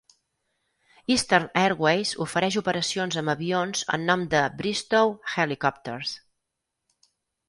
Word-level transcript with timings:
Eastern 1.15 1.43
Airways 1.63 2.13
ofereix 2.25 2.57
operacions 2.61 3.17
amb 3.21 3.33
avions 3.33 3.83
en 3.99 4.07
nom 4.13 4.23
de 4.31 4.41
Bristow 4.63 5.13
Helicopters. 5.45 6.15